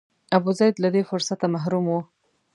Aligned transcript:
ابوزید 0.37 0.75
له 0.83 0.89
دې 0.95 1.01
فرصته 1.09 1.45
محروم 1.53 1.85
و. 1.91 1.93